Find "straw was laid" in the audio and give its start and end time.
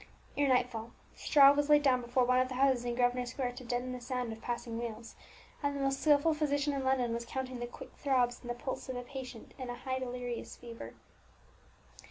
1.13-1.83